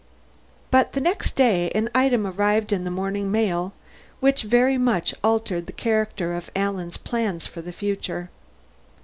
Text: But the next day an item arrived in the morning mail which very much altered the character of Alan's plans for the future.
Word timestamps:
But 0.71 0.93
the 0.93 0.99
next 0.99 1.35
day 1.35 1.69
an 1.75 1.87
item 1.93 2.25
arrived 2.25 2.73
in 2.73 2.85
the 2.85 2.89
morning 2.89 3.29
mail 3.31 3.71
which 4.19 4.41
very 4.41 4.75
much 4.79 5.13
altered 5.23 5.67
the 5.67 5.71
character 5.73 6.33
of 6.33 6.49
Alan's 6.55 6.97
plans 6.97 7.45
for 7.45 7.61
the 7.61 7.71
future. 7.71 8.31